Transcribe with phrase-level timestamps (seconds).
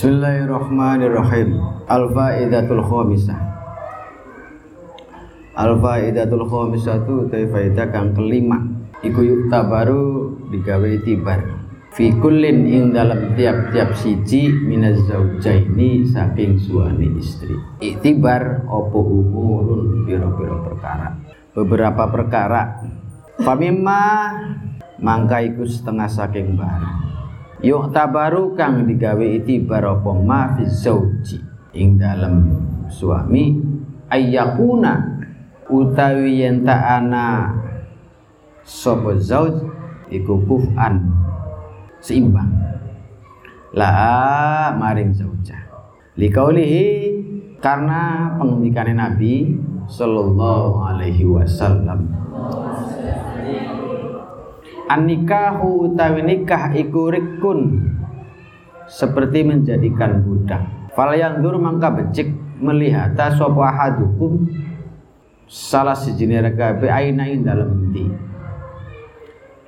[0.00, 1.60] Bismillahirrahmanirrahim.
[1.84, 3.36] Al-faidatul khamisah.
[5.60, 8.64] Al-faidatul khamisah itu faedah kang kelima.
[9.04, 11.44] Iku yuk tabaru digawe tibar.
[11.92, 17.52] Fi kullin ing dalam tiap-tiap siji minaz zaujaini saking suami istri.
[17.84, 21.12] Iktibar opo umurun biro-biro perkara.
[21.52, 22.88] Beberapa perkara.
[23.44, 24.32] Famimma
[24.96, 27.09] mangka iku setengah saking barang.
[27.60, 30.10] Yuk tabaru kang digawe itibar apa?
[30.16, 31.44] Ma fi zauji.
[31.76, 32.48] Ing dalam
[32.88, 33.60] suami.
[34.08, 35.20] Ayyakuna.
[35.70, 37.54] Utawi yen ana
[38.66, 39.54] sapa zauj
[40.10, 41.04] iku kufan.
[42.00, 42.48] Seimbang.
[43.76, 45.62] La maring zaujah.
[46.18, 46.86] Likaulihi
[47.62, 49.54] karena pengendikannya Nabi
[49.86, 52.08] sallallahu alaihi wasallam
[54.90, 57.86] An-nikahu utawi nikah iku rikun
[58.90, 60.66] seperti menjadikan budak.
[60.98, 64.50] Fal yandur mangka becik melihat sapa ahadukum
[65.46, 68.10] salah sijine rekabe aina ing dalem endi.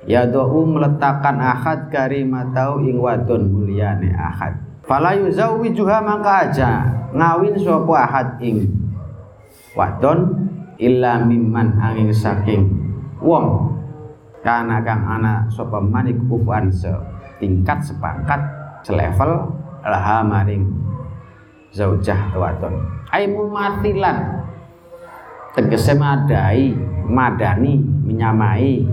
[0.03, 4.59] Ya do'u meletakkan ahad karimatau ing wadon mulyane ahad.
[4.83, 6.69] Fala yuzawwijuha mangka aja
[7.15, 8.67] ngawin sapa ahad ing
[9.71, 12.67] wadon illa mimman angin saking
[13.23, 13.72] wong
[14.43, 18.43] karena kang ana sapa manik kufan setingkat sepangkat
[18.83, 20.67] selevel laha maring
[21.71, 24.41] zaujah wadon ai mumatilan.
[25.53, 26.73] Tegese madai
[27.05, 28.89] madani menyamai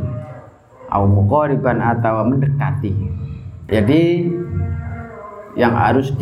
[0.92, 2.92] au muqariban atau mendekati.
[3.64, 4.28] Jadi
[5.56, 6.12] yang harus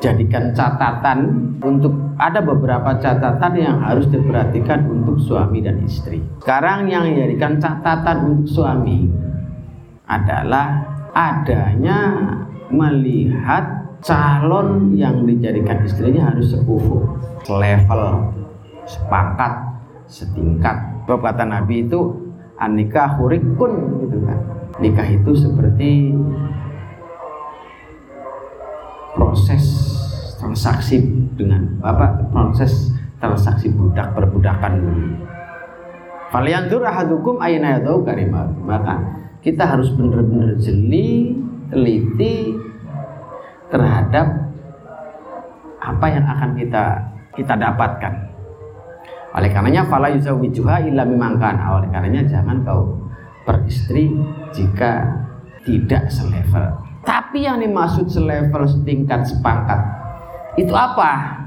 [0.00, 1.28] dijadikan catatan
[1.60, 6.24] untuk ada beberapa catatan yang harus diperhatikan untuk suami dan istri.
[6.40, 9.04] Sekarang yang dijadikan catatan untuk suami
[10.08, 12.16] adalah adanya
[12.72, 17.04] melihat calon yang dijadikan istrinya harus sekufu,
[17.52, 18.32] level,
[18.88, 19.52] sepakat,
[20.08, 20.80] setingkat.
[21.04, 22.00] Sebab kata Nabi itu
[22.56, 24.38] anikah hurikun gitu kan.
[24.80, 26.16] Nikah itu seperti
[29.12, 29.89] proses
[30.40, 31.04] transaksi
[31.36, 32.88] dengan apa proses
[33.20, 35.08] transaksi budak perbudakan dulu.
[36.32, 38.48] Falyanzur ahadukum aina yadau karimat.
[38.64, 38.96] Maka
[39.44, 41.36] kita harus benar-benar jeli,
[41.68, 42.56] teliti
[43.68, 44.26] terhadap
[45.80, 46.84] apa yang akan kita
[47.36, 48.14] kita dapatkan.
[49.30, 51.60] Oleh karenanya fala yuzawijuha illa mimangkan.
[51.60, 52.98] Oleh karenanya jangan kau
[53.44, 54.10] beristri
[54.50, 55.06] jika
[55.62, 56.66] tidak selevel.
[57.00, 59.99] Tapi yang dimaksud selevel, setingkat, sepangkat
[60.60, 61.40] itu apa?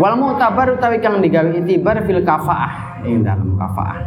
[0.00, 4.00] Wal mu'tabar utawi kang digawe itibar fil kafaah ing dalam kafaah.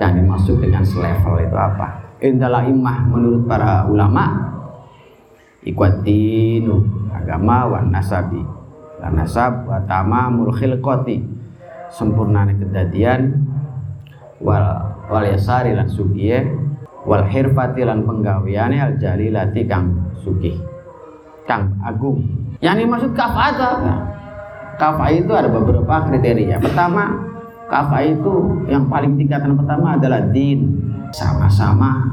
[0.00, 1.88] Yang dimaksud dengan selevel itu apa?
[2.22, 4.52] Indalah imah menurut para ulama
[5.62, 6.82] ikwatinu
[7.14, 8.42] agama wa nasabi
[9.02, 11.22] lan nasab wa tamamul khilqati
[11.90, 13.42] sempurnane kedadian
[14.42, 14.62] wal
[15.10, 16.46] wal yasari lan sugiye
[17.06, 20.71] wal hirfati lan penggaweane al jalilati kang sugih
[21.46, 22.22] kang agung.
[22.62, 23.94] Yang dimaksud kafa apa?
[24.78, 26.62] Kafa itu ada beberapa kriteria.
[26.62, 27.10] Pertama
[27.66, 30.78] kafa itu yang paling tingkatan pertama adalah din.
[31.12, 32.08] Sama-sama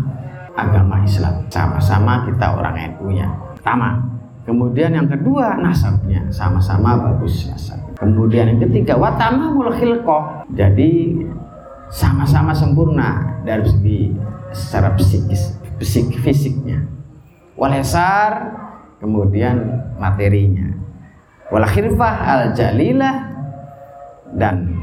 [0.58, 1.48] agama Islam.
[1.48, 4.02] Sama-sama kita orang NU nya pertama.
[4.44, 6.26] Kemudian yang kedua nasabnya.
[6.34, 7.80] Sama-sama bagus nasab.
[8.00, 11.20] Kemudian yang ketiga watama mulkhilqoh jadi
[11.92, 14.00] sama-sama sempurna dari segi
[14.56, 16.84] secara psikis psik fisiknya.
[17.60, 18.56] Walesar
[19.00, 20.68] kemudian materinya.
[21.50, 23.16] Wal khirfah al jalilah
[24.38, 24.78] dan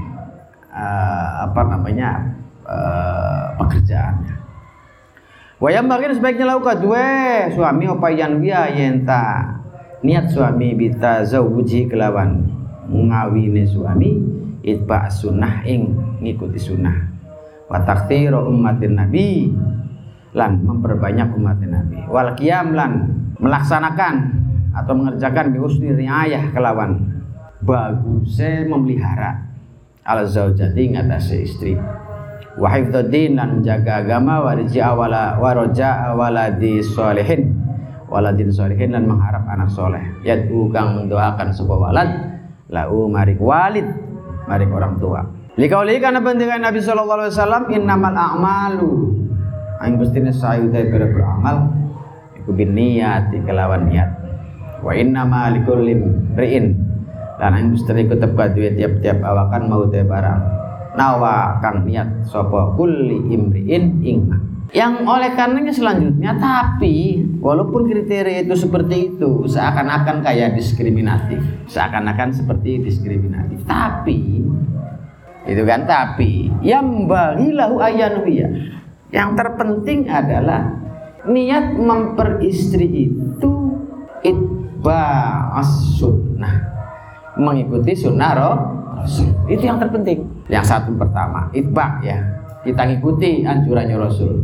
[0.75, 2.35] uh, apa namanya
[2.67, 4.35] uh, pekerjaannya.
[5.57, 7.07] Wayang bagian sebaiknya lakukan dua
[7.49, 9.57] suami apa yang dia yenta
[10.05, 12.45] niat suami bita zawuji kelawan
[12.93, 14.21] ngawini suami
[14.61, 17.09] itba sunnah ing ngikuti sunnah.
[17.73, 19.49] Wa taktsiru ummatin nabi
[20.37, 22.05] lan memperbanyak umat nabi.
[22.05, 22.93] Wal qiyam lan
[23.41, 24.15] melaksanakan
[24.77, 27.17] atau mengerjakan bi husni riayah kelawan.
[27.65, 29.49] Bagusnya memelihara.
[30.07, 31.73] Al zaujati ngatasi istri.
[32.57, 34.45] Wa hifdzuddin lan menjaga agama.
[34.45, 37.57] Wa rizqa wala wa raja waladi sholihin
[38.07, 40.05] waladin sholihin lan mengharap anak soleh.
[40.23, 42.11] Yad'u kang mendoakan sebuah walad.
[42.71, 43.87] Lau marik walid
[44.47, 45.27] marik orang tua.
[45.57, 48.91] Likauli karena pentingan Nabi sallallahu alaihi wasallam innamal a'malu.
[49.83, 51.86] Aing pastine sayu teh beramal
[52.47, 54.11] iku niat kelawan niat.
[54.81, 55.99] Wa innama likulli
[56.39, 56.79] ri'in
[57.37, 60.41] lan aing pastine iku tepat tiap-tiap awakan mau teh barang.
[60.97, 64.19] Nawa kang niat sapa kulli imriin ing
[64.75, 71.39] yang oleh karenanya selanjutnya tapi walaupun kriteria itu seperti itu seakan-akan kayak diskriminatif.
[71.71, 73.63] Seakan-akan seperti diskriminatif.
[73.69, 74.43] Tapi
[75.47, 75.87] itu kan?
[75.87, 78.51] Tapi yang bagilahu ayanuhiyah
[79.15, 80.86] yang terpenting adalah
[81.27, 83.53] niat memperistri itu
[84.23, 86.75] itba'as sunnah.
[87.37, 88.57] Mengikuti sunnah roh
[89.47, 90.25] itu yang terpenting.
[90.49, 92.19] Yang satu pertama itba ya.
[92.65, 94.43] Kita ngikuti anjurannya Rasul.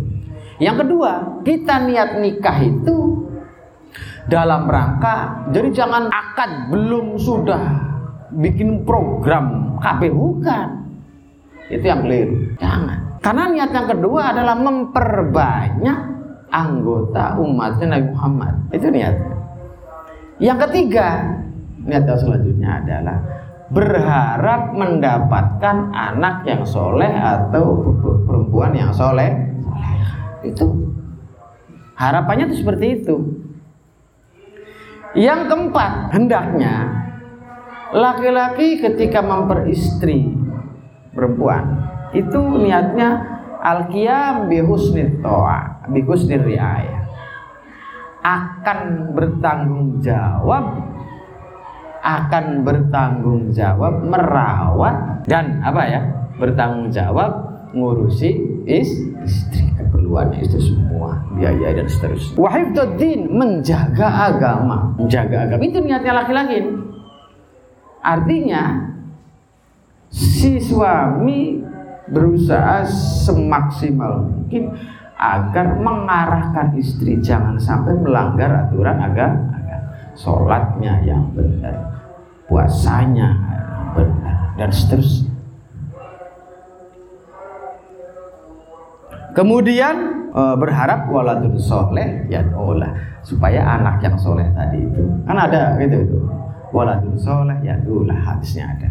[0.63, 3.27] Yang kedua kita niat nikah itu
[4.31, 7.63] dalam rangka jadi jangan akad belum sudah
[8.37, 10.69] bikin program KB bukan.
[11.73, 12.55] Itu yang keliru.
[12.61, 13.25] Jangan.
[13.25, 16.12] Karena niat yang kedua adalah memperbanyak
[16.53, 18.55] anggota umatnya Nabi Muhammad.
[18.77, 19.33] Itu niatnya
[20.43, 21.23] yang ketiga
[21.87, 23.19] niat yang selanjutnya adalah
[23.71, 27.79] berharap mendapatkan anak yang soleh atau
[28.27, 29.31] perempuan yang soleh.
[30.43, 30.91] Itu.
[31.95, 33.17] Harapannya itu seperti itu.
[35.15, 36.91] Yang keempat hendaknya
[37.95, 40.27] laki-laki ketika memperistri
[41.15, 43.21] perempuan itu niatnya
[43.61, 44.49] al-qiyam
[45.23, 47.03] to'a bihusnir riayah.
[48.23, 50.93] Akan bertanggung jawab
[52.03, 56.03] akan bertanggung jawab merawat dan apa ya?
[56.35, 57.31] Bertanggung jawab
[57.73, 62.37] ngurusi istri keperluan istri semua biaya dan seterusnya.
[62.37, 64.93] Wahibduddin menjaga agama.
[64.99, 65.63] Menjaga agama.
[65.63, 66.59] Itu niatnya laki-laki.
[68.03, 68.91] Artinya
[70.11, 71.63] si suami
[72.11, 72.83] berusaha
[73.25, 74.75] semaksimal mungkin
[75.23, 79.53] agar mengarahkan istri jangan sampai melanggar aturan agama
[80.19, 82.03] sholatnya yang benar
[82.51, 83.33] puasanya
[83.97, 85.31] benar dan seterusnya.
[89.33, 92.93] Kemudian e, berharap waladun soleh ya Allah
[93.25, 96.19] supaya anak yang soleh tadi itu kan ada gitu itu
[96.69, 98.89] waladun soleh ya Allah hadisnya ada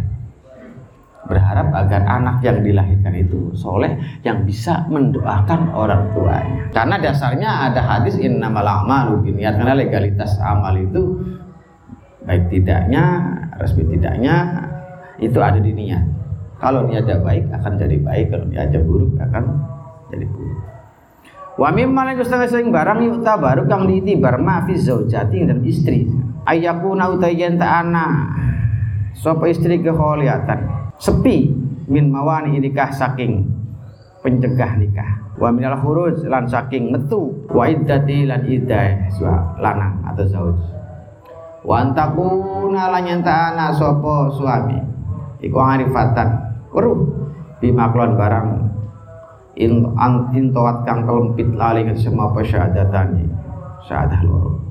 [1.30, 3.94] berharap agar anak yang dilahirkan itu soleh
[4.26, 6.68] yang bisa mendoakan orang tuanya.
[6.74, 9.54] Karena dasarnya ada hadis innamal a'malu binniyat.
[9.62, 11.22] Karena legalitas amal itu
[12.26, 13.04] baik tidaknya
[13.62, 14.36] resmi tidaknya
[15.22, 16.04] itu ada di niat.
[16.58, 18.26] Kalau niatnya baik akan jadi baik.
[18.34, 19.44] Kalau niatnya buruk akan
[20.10, 20.60] jadi buruk.
[21.62, 26.10] Wa mimma la sing barang yuta baru kang diitibar ma fi zaujati dan istri.
[26.42, 28.34] Ayakuna utayan ana
[29.14, 31.50] sapa istri keholiatan sepi.
[31.92, 33.44] Min mawani nikah saking
[34.22, 35.12] pencegah nikah.
[35.36, 37.34] Wa minal khuruj lan saking metu.
[37.50, 39.10] Wa iddati lan iddah
[39.60, 40.60] lanang atau zauj.
[41.66, 44.80] Wa antakuna lan nyentana sapa suami.
[45.42, 46.30] Iku arifatan.
[46.72, 47.02] Weruh.
[47.60, 48.50] Bimaklon barang.
[49.60, 53.28] In an intawat kang kelempit lali ke semua pesyahadatani
[53.84, 54.64] syahadah loro.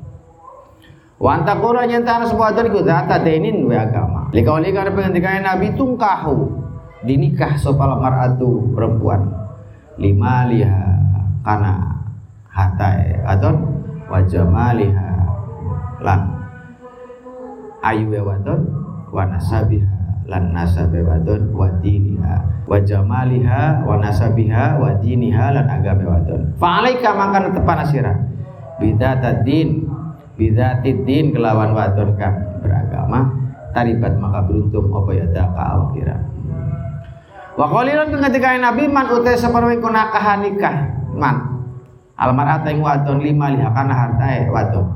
[1.21, 6.63] Wa antakuna nyentana sapa iku data denin wa agama likauli karena pengendikane nabi tungkahu.
[7.01, 9.33] Dinikah sapa mar'atu perempuan.
[9.97, 10.85] Lima liha
[11.41, 12.01] kana
[12.51, 13.57] hatai atau
[14.11, 14.45] wajah
[14.75, 15.11] liha
[16.03, 16.21] lan
[17.85, 18.61] ayu wadon
[19.09, 26.05] wa nasabiha lan nasabe wadon wa diniha wa jamaliha wa nasabiha wa diniha lan agame
[26.07, 28.15] wadon fa alaika maka tepan asira
[28.79, 29.89] bidata din
[30.37, 36.17] bidati din kelawan wadon kang beragama taribat maka beruntung apa ya daka awak kira.
[37.59, 37.67] Wa
[38.31, 40.77] ketika nabi man utai saparwi kunakah nikah
[41.13, 41.61] man.
[42.21, 44.87] Almarat ing wadon lima liha kana hartae wadon.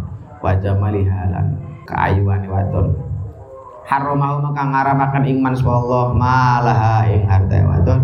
[0.44, 1.56] Wa jamaliha lan
[1.88, 3.04] keayuan wadon
[3.84, 8.00] haramahu maka ngaramakan man Allah malaha ing harta wadon.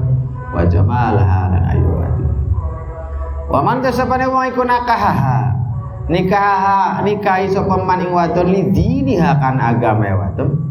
[0.50, 2.32] Wa jamalaha lan ayu wadon.
[3.48, 4.62] Wa man kasabane wong iku
[6.10, 10.66] nikah nikahi sapa man ing wadon li diniha kan agama wadon.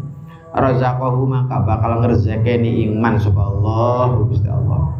[0.50, 4.92] Razaqahu maka bakal ngrezekeni ing man sapa Allah Gusti Allah.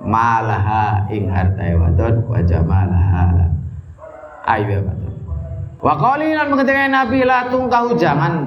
[0.00, 3.52] Malaha ing harta wadon wa jamalaha lan
[4.46, 5.14] ayu wadon.
[5.82, 8.46] Wa qalilan mengetika Nabi la tungkahu jangan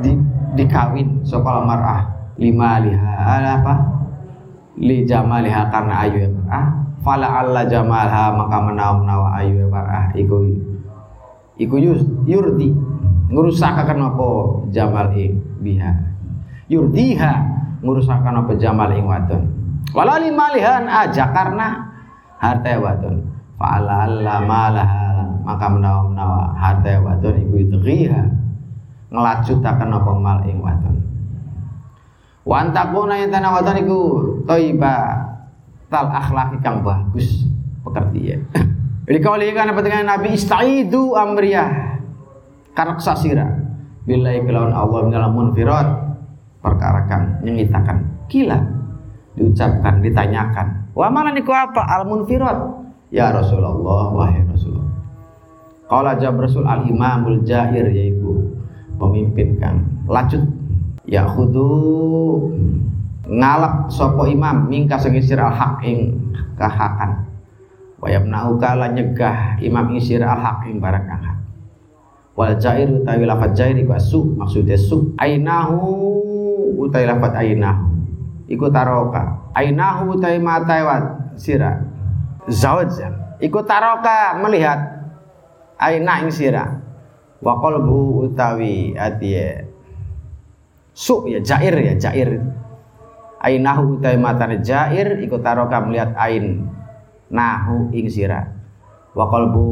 [0.00, 0.16] di,
[0.56, 2.16] dikawin sopal mar'ah.
[2.40, 3.12] Lima liha
[3.60, 3.74] apa?
[4.80, 10.42] Li jamaliha karena ayu mar'ah fala alla jamalha maka menawa menawa ayu ya mar'ah iku
[11.54, 11.74] iku
[12.26, 12.74] yurdi.
[13.26, 14.26] Ngurusakaken apa
[14.70, 15.90] jamal ing biha?
[16.70, 17.34] Yurdiha
[17.82, 19.50] ngurusakaken apa jamal ing wadon?
[19.90, 21.90] Wala lima lihan aja karena
[22.38, 23.26] harta wadon.
[23.58, 25.06] Fa'ala alla malaha
[25.42, 28.22] maka menawa-menawa hati wadon iku idghiha
[29.10, 31.02] nglajutaken apa mal ing wadon.
[32.46, 33.98] Wa antakuna yang tanah wadon iku
[34.46, 35.25] thaiba
[35.90, 37.46] tal akhlak kang bagus
[37.86, 38.38] pekerti ya.
[39.06, 40.34] Jadi kau lihat apa dengan Nabi?
[40.34, 42.02] Istaidu amriyah.
[42.74, 43.46] Karena kesasira.
[44.02, 45.88] Bila kelawan Allah dalam munfirat.
[46.58, 48.26] Perkarakan nyengitakan.
[48.26, 48.58] Kila
[49.38, 50.90] diucapkan ditanyakan.
[50.98, 51.86] Wa mana niku apa?
[51.86, 52.58] Al munfirat
[53.14, 54.94] ya Rasulullah wahai Rasulullah.
[55.86, 58.58] Qala jawab Rasul al imamul jair yaitu
[58.98, 60.42] pemimpin kang lacut.
[61.06, 62.50] Ya khudu
[63.26, 66.18] ngalap sopo imam mingka sengisir al haq ing
[66.54, 67.26] kahakan.
[67.98, 71.36] Wa yamna'u kala nyegah imam isir al haq ing barang hak
[72.36, 75.16] wal jair utawi lafat jair iku asu maksudnya su.
[75.16, 75.80] Ainahu
[76.76, 77.96] utawi lafat ainahu.
[78.46, 79.50] Iku taroka.
[79.56, 81.82] Ainahu utawi mataiwat sira.
[82.46, 84.78] Zawjan iku taroka melihat
[85.80, 86.84] aina ing sira.
[87.40, 89.66] Wa qalbu utawi atiye
[90.92, 92.40] su ya jair ya jair
[93.42, 96.68] ainahu utawi matane jair iku taroka melihat ain
[97.28, 98.52] nahu ing sira
[99.16, 99.64] wa qalbu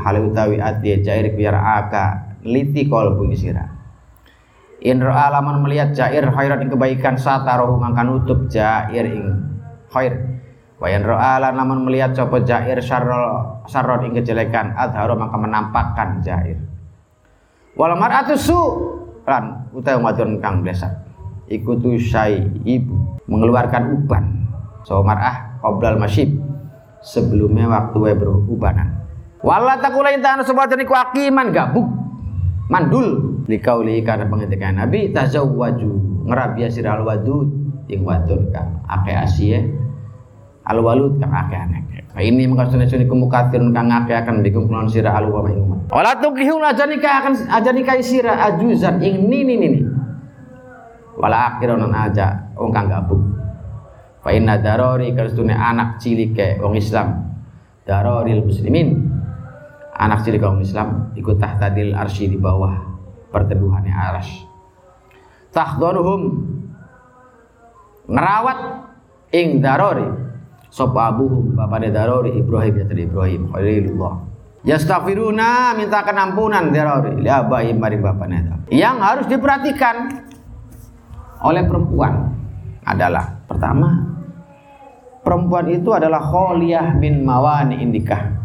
[0.00, 3.64] halu utawi atiye jair biar aka liti qalbu ing sira
[4.80, 9.24] in ra'a lamun melihat jair khairan ing kebaikan satarohu mangka nutup jair ing
[9.92, 10.30] khair
[10.80, 16.56] Wayan ro'ala namun melihat copo jair syarrol syarrol ing kejelekan adharu maka menampakkan jair.
[17.76, 18.56] Wal mar'atu su
[19.28, 20.88] lan utawi wadon kang blesat.
[21.50, 21.98] Iku tu
[22.62, 22.94] ibu
[23.26, 24.46] mengeluarkan uban.
[24.86, 26.30] So mar'ah qoblal masyib
[27.02, 29.02] sebelumnya waktu we berubanan.
[29.42, 31.90] Wala takula intan sebatan iku akiman gabuk
[32.70, 35.90] mandul likauli karena pengintikan Nabi tazawwaju
[36.30, 37.50] ngerabia siral wadud
[37.90, 39.58] ing wadon kang akeh asie
[40.62, 45.14] al walud kang akeh aneh Fa ini mengkasune suni kumukatirun kang akeh akan dikumpulan sira
[45.14, 45.94] al wa umat.
[45.94, 49.80] Wala tukihun aja nikah akan aja nikah sira ajuzan ing nini nini.
[51.20, 53.20] Wala akhiron aja wong kang gabuk.
[54.24, 57.36] Fa inna darori karstune anak cilik ke wong Islam.
[57.84, 59.04] Daroril muslimin.
[60.00, 62.72] Anak cilik wong Islam ikut tahtadil arsy di bawah
[63.28, 64.28] perteduhannya aras.
[65.52, 66.20] Tahdharuhum
[68.08, 68.58] ngerawat
[69.36, 70.08] ing darori
[70.72, 74.14] sapa abuhum bapane darori Ibrahim ya Ibrahim Khalilullah
[74.60, 78.38] Yastaghfiruna minta ampunan darori li abaihim maring bapane
[78.70, 79.96] Yang harus diperhatikan
[81.40, 82.36] oleh perempuan
[82.84, 83.88] adalah pertama
[85.20, 88.40] perempuan itu adalah kholiyah min mawani indikah.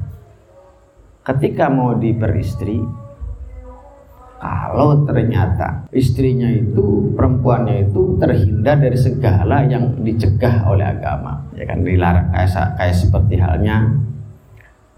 [1.25, 3.06] Ketika mau diperistri
[4.46, 11.82] kalau ternyata istrinya itu perempuannya itu terhindar dari segala yang dicegah oleh agama ya kan
[11.82, 13.90] dilarang kayak kayak seperti halnya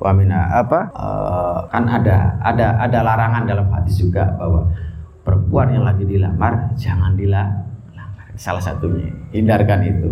[0.02, 4.68] wamina apa uh, kan ada ada ada larangan dalam hadis juga bahwa
[5.24, 7.67] perempuan yang lagi dilamar jangan dilamar
[8.38, 10.10] salah satunya hindarkan itu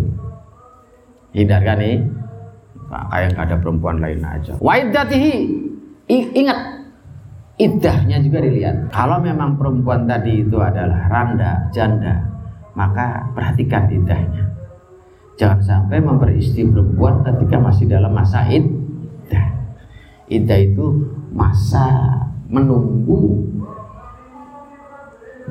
[1.32, 1.96] hindarkan nih
[2.86, 5.34] kayak nggak ada perempuan lain aja waidatihi
[6.10, 6.76] ingat
[7.56, 8.92] Idahnya juga dilihat.
[8.92, 12.20] Kalau memang perempuan tadi itu adalah randa, janda,
[12.76, 14.44] maka perhatikan idahnya.
[15.40, 19.56] Jangan sampai memberi istri perempuan ketika masih dalam masa iddah.
[20.28, 20.84] Iddah itu
[21.32, 21.88] masa
[22.52, 23.40] menunggu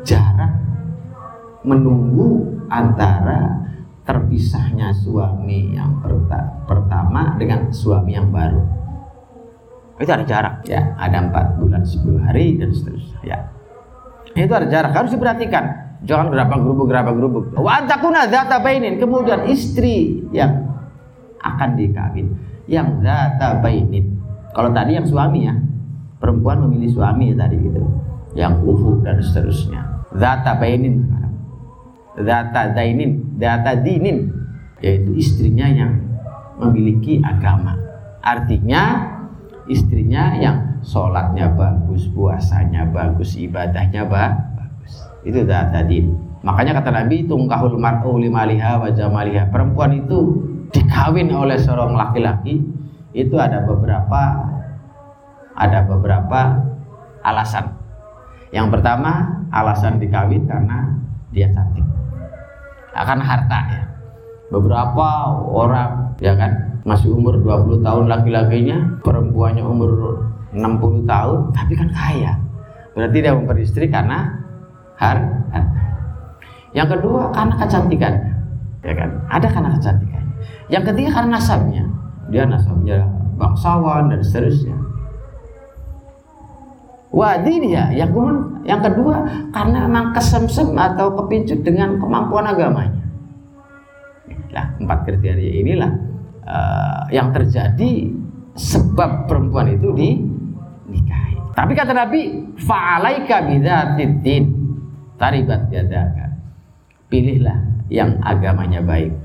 [0.05, 0.53] jarak
[1.65, 3.65] menunggu antara
[4.05, 5.97] terpisahnya suami yang
[6.69, 8.61] pertama dengan suami yang baru.
[9.97, 10.55] Itu ada jarak.
[10.69, 10.93] Ya.
[10.99, 13.19] Ada empat bulan sepuluh hari dan seterusnya.
[13.25, 13.37] Ya.
[14.37, 14.93] Itu ada jarak.
[14.93, 15.83] Harus diperhatikan.
[16.05, 19.01] Jangan berapa gerubuk berapa gerubuk wa antakuna data bainin.
[19.01, 20.69] Kemudian istri yang
[21.41, 22.27] akan dikawin.
[22.69, 24.21] Yang data bainin.
[24.53, 25.55] Kalau tadi yang suami ya.
[26.21, 27.81] Perempuan memilih suami ya tadi gitu.
[28.35, 29.81] Yang ufu dan seterusnya.
[30.13, 31.24] Data bainin
[32.19, 34.31] data dainin data dinin
[34.79, 35.91] yaitu istrinya yang
[36.61, 37.75] memiliki agama
[38.23, 39.11] artinya
[39.65, 45.09] istrinya yang sholatnya bagus, puasanya bagus, ibadahnya bagus.
[45.25, 46.05] Itu tadi.
[46.45, 49.49] Makanya kata Nabi tungkahul mar'u limaliha wa jamaliha.
[49.49, 52.61] Perempuan itu dikawin oleh seorang laki-laki
[53.17, 54.21] itu ada beberapa
[55.57, 56.61] ada beberapa
[57.25, 57.73] alasan.
[58.53, 60.93] Yang pertama, alasan dikawin karena
[61.33, 61.94] dia cantik.
[62.95, 63.83] Akan harta ya.
[64.49, 70.21] Beberapa orang ya kan masih umur 20 tahun laki-lakinya, perempuannya umur
[70.53, 72.33] 60 tahun, tapi kan kaya.
[72.95, 74.31] Berarti dia memperistri karena
[74.95, 75.59] harta.
[76.71, 78.13] Yang kedua karena kecantikan,
[78.83, 79.09] ya kan?
[79.31, 80.23] Ada karena kecantikan.
[80.71, 81.83] Yang ketiga karena nasabnya.
[82.31, 84.75] Dia nasabnya bangsawan dan seterusnya.
[87.15, 88.31] Wadi dia, yang kedua,
[88.67, 89.15] yang kedua
[89.55, 93.07] karena memang kesemsem atau kepincut dengan kemampuan agamanya.
[94.51, 95.91] Nah, empat kriteria inilah
[96.43, 98.11] uh, yang terjadi
[98.59, 101.39] sebab perempuan itu dinikahi.
[101.55, 104.43] Tapi kata Nabi, fa'alaika bidzatiddin
[105.15, 106.35] taribat yadaka.
[107.07, 109.15] Pilihlah yang agamanya baik.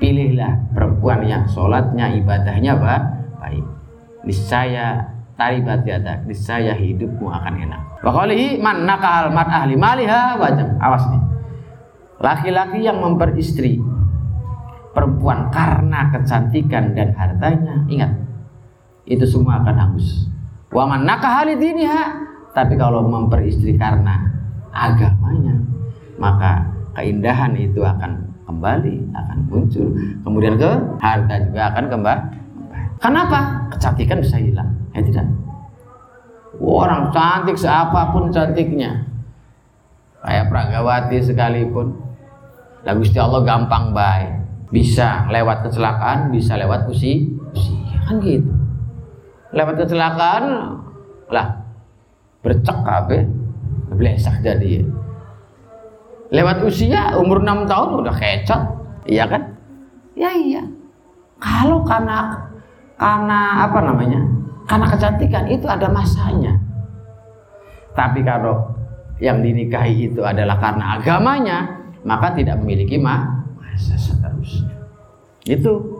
[0.00, 3.64] Pilihlah perempuan yang sholatnya, ibadahnya baik.
[4.24, 7.80] Niscaya taribat yadak, niscaya hidupmu akan enak.
[8.00, 8.24] Wa
[8.60, 10.66] man nakahal ahli maliha wajib.
[10.80, 11.22] Awas nih.
[12.16, 13.76] Laki-laki yang memperistri
[14.96, 18.16] perempuan karena kecantikan dan hartanya, ingat
[19.04, 20.24] itu semua akan hangus.
[20.72, 22.04] Wa man nakahali diniha,
[22.56, 24.32] tapi kalau memperistri karena
[24.72, 25.60] agamanya,
[26.16, 26.64] maka
[26.96, 29.92] keindahan itu akan kembali, akan muncul.
[30.24, 30.70] Kemudian ke
[31.04, 32.22] harta juga akan kembali.
[33.00, 33.68] Kenapa?
[33.76, 34.70] Kecantikan bisa hilang.
[34.96, 35.26] Ya tidak.
[36.56, 39.04] Orang cantik seapapun cantiknya.
[40.24, 41.92] Kayak Pragawati sekalipun.
[42.86, 44.30] Lagu Allah gampang baik
[44.70, 48.50] bisa lewat kecelakaan, bisa lewat usi, usia kan gitu.
[49.54, 50.44] Lewat kecelakaan
[51.30, 51.66] lah
[52.42, 53.26] bercek kabeh
[53.90, 54.86] blesak jadi.
[56.30, 58.62] Lewat usia umur 6 tahun udah kecot,
[59.06, 59.42] iya kan?
[60.18, 60.62] Ya iya.
[61.38, 62.45] Kalau karena
[62.96, 64.20] karena apa namanya?
[64.66, 66.58] Karena kecantikan itu ada masanya.
[67.92, 68.76] Tapi kalau
[69.20, 71.58] yang dinikahi itu adalah karena agamanya,
[72.04, 74.74] maka tidak memiliki masa seterusnya.
[75.46, 75.96] Itu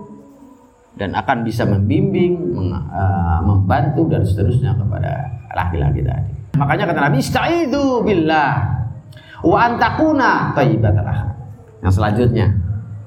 [0.96, 5.12] dan akan bisa membimbing, uh, membantu dan seterusnya kepada
[5.52, 6.32] laki-laki tadi.
[6.56, 8.52] Makanya kata Nabi, "Istaizu billah
[9.44, 11.36] wa antakuna thayyibatal
[11.84, 12.46] Yang selanjutnya,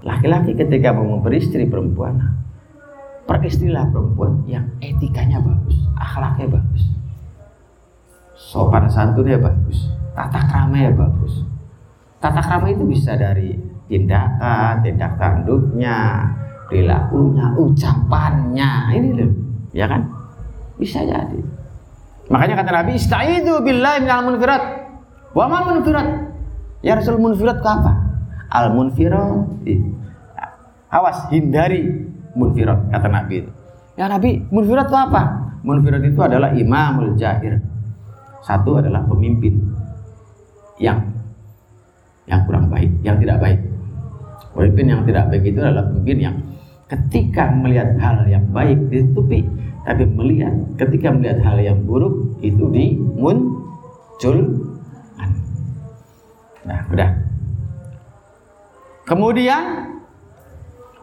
[0.05, 2.21] laki-laki ketika mau beristri perempuan,
[3.29, 6.83] peristrilah perempuan yang etikanya bagus, akhlaknya bagus.
[8.33, 11.45] Sopan santunnya bagus, tata kramanya bagus.
[12.19, 13.55] Tata krama itu bisa dari
[13.87, 16.27] tindakan, tindak tanduknya,
[16.67, 18.71] perilakunya, ucapannya.
[18.91, 19.31] Ini loh,
[19.71, 20.03] ya kan?
[20.75, 21.39] Bisa jadi.
[22.27, 24.63] Makanya kata Nabi, "Istaidu billahi minal munfirat."
[25.31, 26.33] Wa mal munfirat?
[26.83, 27.93] Ya Rasul munfirat ke apa?
[28.51, 29.47] Al munfirat.
[30.89, 33.51] Awas, hindari munfirat kata Nabi itu.
[33.97, 35.21] Ya Nabi, munfirat itu apa?
[35.65, 37.59] Munfirat itu adalah imamul jahir.
[38.39, 39.59] Satu adalah pemimpin
[40.79, 41.03] yang
[42.29, 43.59] yang kurang baik, yang tidak baik.
[44.55, 46.35] Pemimpin yang tidak baik itu adalah pemimpin yang
[46.89, 49.43] ketika melihat hal yang baik ditutupi,
[49.83, 53.59] tapi melihat ketika melihat hal yang buruk itu dimunculkan.
[56.65, 57.11] Nah, udah.
[59.09, 59.63] Kemudian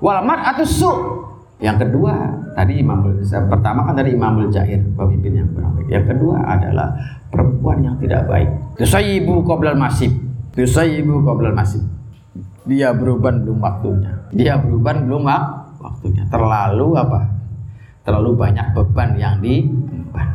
[0.02, 0.92] walmat atau su.
[1.56, 2.12] Yang kedua
[2.52, 3.00] tadi Imam
[3.48, 5.80] pertama kan dari Imamul Jair pemimpin yang kurang.
[5.88, 6.92] Yang kedua adalah
[7.32, 8.48] perempuan yang tidak baik.
[8.76, 10.12] Tusayyibu qoblal masib.
[10.52, 11.96] Tusayyibu qoblal masib
[12.66, 14.12] dia beruban belum waktunya.
[14.34, 15.22] Dia beruban belum
[15.78, 16.26] waktunya.
[16.26, 17.20] Terlalu apa?
[18.02, 20.28] Terlalu banyak beban yang diemban.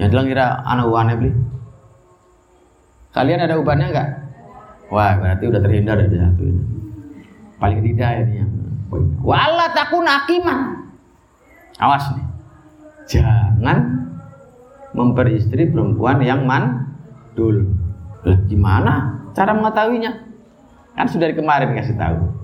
[0.00, 1.32] Yang bilang kira anak uangnya beli.
[3.12, 4.08] Kalian ada ubannya enggak?
[4.88, 6.62] Wah, berarti udah terhindar dari satu ini.
[7.62, 8.50] Paling tidak ini yang
[8.90, 9.06] poin.
[9.22, 10.82] Wala takun akiman.
[11.78, 12.26] Awas nih.
[13.06, 13.78] Jangan
[14.98, 17.70] memperistri perempuan yang mandul.
[18.26, 20.10] Lah gimana cara mengetahuinya?
[20.98, 22.34] Kan sudah dari kemarin kasih tahu.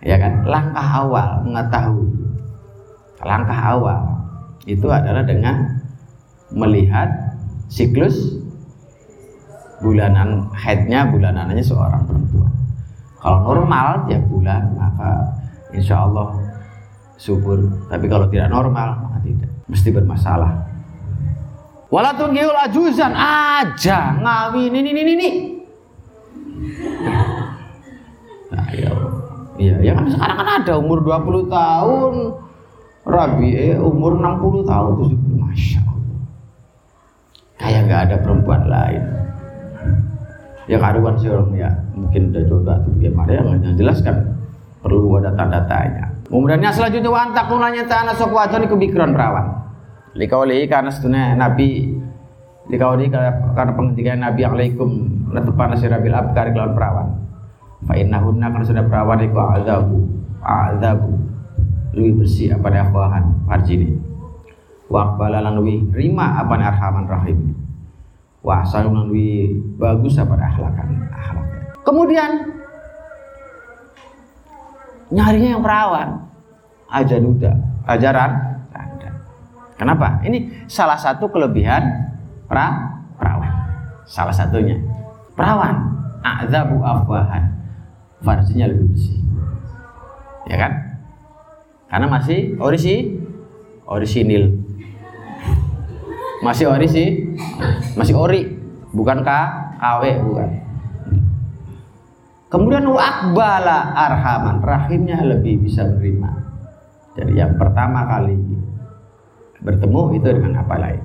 [0.00, 0.48] Ya kan?
[0.48, 2.08] Langkah awal mengetahui.
[3.20, 4.00] Langkah awal
[4.64, 5.84] itu adalah dengan
[6.48, 7.36] melihat
[7.68, 8.40] siklus
[9.84, 12.53] bulanan headnya bulanannya seorang perempuan.
[13.24, 15.32] Kalau normal tiap bulan maka
[15.72, 16.36] insya Allah
[17.16, 17.56] subur.
[17.88, 19.48] Tapi kalau tidak normal maka tidak.
[19.64, 20.52] Mesti bermasalah.
[21.88, 25.30] Walatun ajuzan aja ngawin ini ini ini.
[28.54, 28.90] Nah, ya,
[29.58, 32.12] iya, ya kan sekarang kan ada umur 20 tahun,
[33.02, 36.22] Rabi eh, umur 60 tahun, 70, Masya Allah.
[37.58, 39.02] Kayak nggak ada perempuan lain.
[40.64, 44.16] Ya karuan sih orang ya, mungkin udah coba tuh gimana ya nggak jelaskan
[44.80, 46.08] perlu ada tanda tanya.
[46.24, 49.60] Kemudian yang selanjutnya wantak nanya tanah sokwaton itu bikiran perawan.
[50.16, 51.92] Likauli karena sebenarnya Nabi
[52.64, 54.88] Likauli karena penghentian Nabi alaikum
[55.36, 57.08] letupan nasirabil abkar kelawan perawan.
[57.84, 60.00] Fa innahunna kan sudah perawan iku azabu
[60.40, 61.12] azabu
[61.92, 63.88] lebih bersih apa nih akhwahan farjini
[64.90, 67.38] wa aqbala lan lebih rima apa arhaman rahim
[68.44, 71.46] wa asal lan lebih bagus apa akhlakan akhlak
[71.80, 72.54] kemudian
[75.14, 76.08] nyarinya yang perawan.
[76.90, 77.50] Aja duda
[77.90, 78.30] ajaran
[78.70, 79.10] ada
[79.74, 80.22] kenapa?
[80.22, 81.82] Ini salah satu kelebihan
[82.46, 82.70] pra
[83.18, 83.50] perawan.
[84.06, 84.78] Salah satunya
[85.34, 85.90] perawan
[86.22, 87.50] azabu afwahan.
[88.24, 89.20] Farjinya lebih bersih.
[90.48, 90.72] Ya kan?
[91.92, 93.20] Karena masih orisi
[93.84, 94.63] orisinil
[96.44, 97.08] masih ori sih.
[97.96, 98.44] Masih ori.
[98.92, 99.30] Bukan K
[99.80, 100.50] KW bukan.
[102.52, 104.60] Kemudian akbala arhaman.
[104.60, 106.30] Rahimnya lebih bisa menerima.
[107.16, 108.36] Jadi yang pertama kali
[109.64, 111.02] bertemu itu dengan apa lain?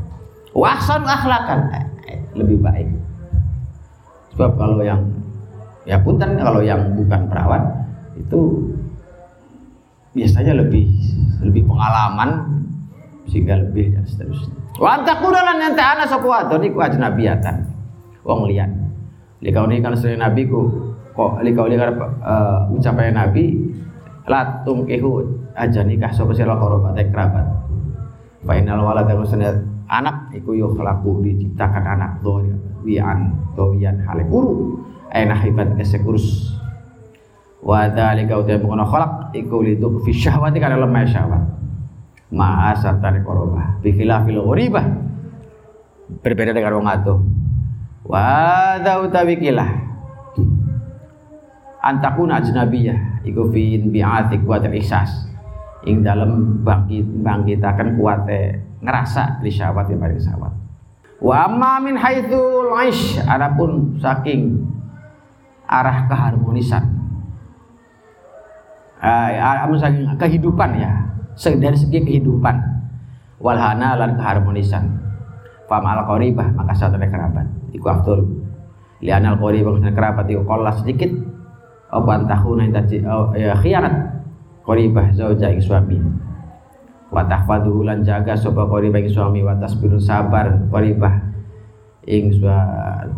[0.51, 2.89] Wahsan akhlakan eh, eh, lebih baik.
[4.35, 5.01] Sebab kalau yang
[5.87, 7.63] ya punten kalau yang bukan perawat
[8.19, 8.69] itu
[10.13, 10.85] biasanya lebih
[11.45, 12.59] lebih pengalaman
[13.29, 17.67] sehingga lebih dan seterusnya Wa taqudalan ente ana sapa wadon iku ajnabiyatan.
[18.23, 18.71] Wong liyan.
[19.43, 20.71] Likau ini kan sering nabi ku
[21.11, 23.55] kok likau ini kan uh, ucapan nabi
[24.27, 25.23] la tungkihu
[25.55, 27.45] aja nikah sapa sira karo kerabat.
[28.47, 29.51] Final wala terusnya
[29.89, 34.77] anak iku yo kelaku diciptakan anak doya wian doyan hale kuru
[35.09, 36.53] aina hifat esekurus
[37.65, 41.43] wa dzalika uta bukan khalaq iku lidu fi syahwati kana lemah syahwat
[42.29, 43.81] ma'asar tarik korobah.
[43.81, 44.85] Bikhilafil ghuribah.
[46.21, 47.19] Berbeda dengan wong atuh
[48.09, 49.69] wa utawi kilah.
[51.79, 53.23] Antakuna ajnabiyah.
[53.23, 55.29] Iku fi bi'ati kuatil ihsas
[55.85, 60.53] ing dalam bangkit bangkitakan kuate ngerasa di syahwat yang paling syahwat.
[61.19, 64.65] Wa amma min haitsul aish adapun saking
[65.67, 66.83] arah keharmonisan.
[68.99, 70.91] Ah, saking kehidupan ya
[71.39, 72.55] dari segi kehidupan.
[73.39, 74.83] Walhana lan keharmonisan.
[75.71, 78.27] Fam al qoribah maka satu kerabat iku afdol.
[78.99, 81.07] Lian al qoribah kerabat iku kolah sedikit.
[81.89, 84.19] Apa antahuna intaji oh, ya khianat.
[84.67, 85.97] Qoribah zauja ing suami.
[87.09, 91.15] Wa tahfaduhu lan jaga sapa qoribah ing suami wa tasbirun sabar qoribah
[92.05, 92.35] ing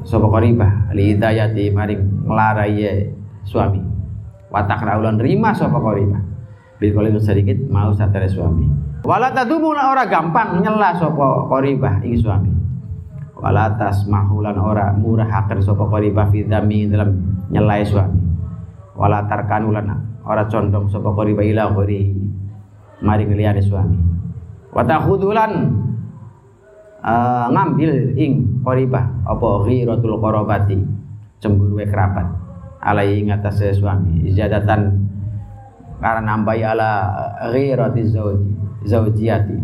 [0.06, 3.10] sapa qoribah li hidayati maring nglarai
[3.44, 3.82] suami.
[4.48, 6.31] Wa takraulan rima sapa qoribah
[6.82, 8.66] bil kalau sedikit mau satare suami.
[9.06, 12.50] Wala tadumuna ora gampang nyela sapa qaribah ing suami.
[13.38, 18.18] Wala tasmahulan ora murahaken sapa qaribah fi dzami dalam nyelai suami.
[18.98, 19.94] Wala tarkanulan
[20.26, 22.18] ora condong sapa qaribah ila ghairi
[23.06, 23.98] mari ngliyane suami.
[24.74, 25.70] Wa takhudulan
[27.06, 30.78] uh, ngambil ing qaribah apa ghiratul qarabati
[31.38, 32.26] cemburu kerabat
[32.82, 35.01] alai ngatasé suami izadatan
[36.02, 36.92] karena nambahi ala
[37.54, 38.52] ghirati zauji
[38.90, 39.58] zaujiyati.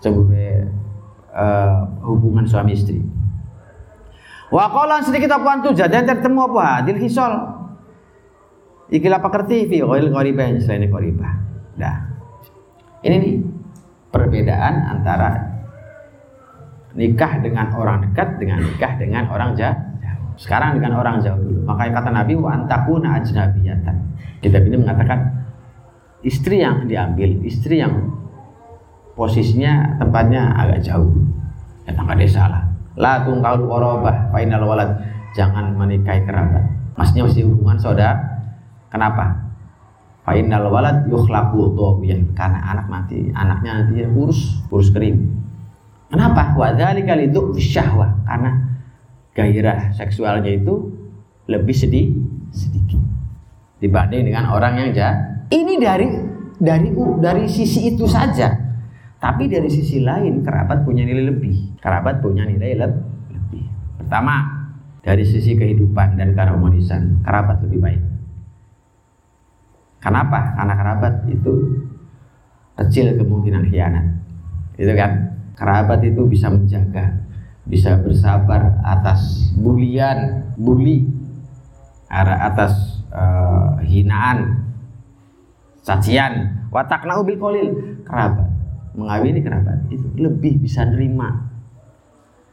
[0.00, 0.72] Sebagai
[1.32, 3.00] uh, hubungan suami istri.
[4.48, 6.80] Wa qala sedikit apa antu jadan tertemu apa?
[6.80, 7.32] Hadil hisol.
[8.86, 11.32] Ikilah pekerti fi ghail qaribah selain qaribah
[11.74, 11.96] dah.
[13.02, 13.34] Ini nih
[14.14, 15.30] perbedaan antara
[16.96, 19.96] nikah dengan orang dekat dengan nikah dengan orang jauh
[20.36, 21.64] sekarang dengan orang jauh dulu.
[21.64, 23.96] Makanya kata Nabi wa antakuna ajnabiyatan.
[24.44, 25.45] Kita ini mengatakan
[26.26, 28.10] istri yang diambil, istri yang
[29.14, 31.14] posisinya tempatnya agak jauh.
[31.86, 32.66] Ya tangga desa lah.
[32.98, 34.90] La tungkal korobah, final walad.
[35.38, 36.64] Jangan menikahi kerabat.
[36.98, 38.18] Maksudnya masih hubungan saudara.
[38.90, 39.46] Kenapa?
[40.26, 45.22] Final walad yukhlaku dhawiyan karena anak nanti anaknya nanti urus urus kering.
[46.10, 46.56] Kenapa?
[46.58, 48.50] Wa dzalika lidu syahwah karena
[49.36, 50.90] gairah seksualnya itu
[51.46, 52.16] lebih sedih
[52.50, 52.98] sedikit
[53.78, 56.08] dibanding dengan orang yang jahat ini dari
[56.56, 56.88] dari
[57.20, 58.64] dari sisi itu saja.
[59.16, 61.80] Tapi dari sisi lain kerabat punya nilai lebih.
[61.80, 63.64] Kerabat punya nilai lebih.
[63.96, 64.44] Pertama,
[65.00, 68.02] dari sisi kehidupan dan keharmonisan, kerabat lebih baik.
[70.02, 70.54] Kenapa?
[70.54, 71.54] Karena kerabat itu
[72.76, 74.06] kecil kemungkinan khianat.
[74.76, 75.12] Itu kan?
[75.56, 77.24] Kerabat itu bisa menjaga,
[77.64, 81.08] bisa bersabar atas bulian, bully,
[82.12, 84.65] atas uh, hinaan,
[85.86, 86.66] sajian.
[86.74, 87.68] Watakna ubil kolil
[88.02, 88.50] kerabat.
[88.98, 91.46] Mengawini kerabat itu lebih bisa nerima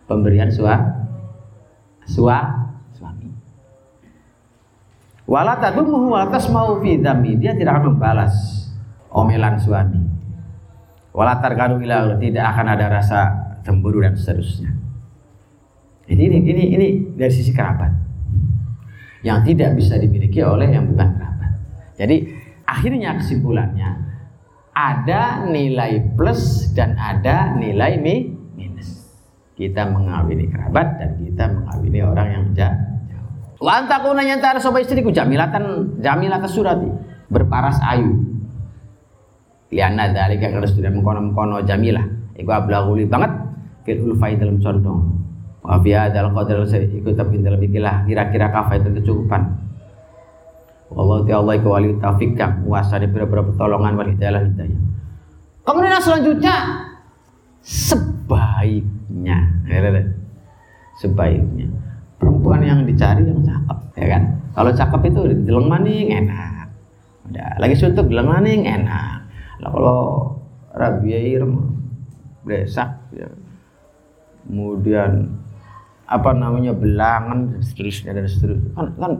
[0.05, 0.77] pemberian sua
[2.05, 3.31] sua suami.
[5.25, 7.41] Wala tadumuhu wala tasmau fi dami.
[7.41, 8.35] Dia tidak akan membalas
[9.09, 10.03] omelan suami.
[11.15, 13.19] Wala tarkanu ila tidak akan ada rasa
[13.65, 14.73] cemburu dan seterusnya.
[16.03, 18.03] Ini ini ini, ini dari sisi kerabat.
[19.23, 21.51] Yang tidak bisa dimiliki oleh yang bukan kerabat.
[21.95, 22.32] Jadi
[22.73, 24.13] akhirnya kesimpulannya
[24.73, 28.89] ada nilai plus dan ada nilai minus.
[29.53, 32.81] Kita mengawini kerabat dan kita mengawini orang yang jauh.
[33.63, 36.89] Lantakuna nyantara sobat istriku jamilatan jamilatan surati
[37.29, 38.17] berparas ayu.
[39.69, 42.03] Liana dari karena sudah mengkono-mengkono jamilah.
[42.33, 43.31] Iku ablaguli banget
[43.85, 45.21] fil ulfai dalam condong.
[45.63, 49.62] Wa fi hadzal qadar ikut tapi dalam ikilah kira-kira kafa itu kecukupan
[50.91, 54.81] Allah ti Allah iku wali taufik kang nguasani pira-pira pertolongan wal hidayah hidayah.
[55.63, 56.55] Kemudian selanjutnya
[57.63, 60.03] sebaiknya, ya, ya, ya.
[60.99, 61.71] sebaiknya
[62.19, 64.23] perempuan yang dicari yang cakep, ya kan?
[64.53, 66.67] Kalau cakep itu dileng maning enak,
[67.31, 69.23] udah lagi suntuk dileng maning enak.
[69.63, 69.99] Lah kalau
[70.75, 71.47] rabiair
[72.43, 73.31] besak, ya.
[74.43, 75.31] kemudian
[76.03, 79.11] apa namanya belangan dan seterusnya dan seterusnya kan kan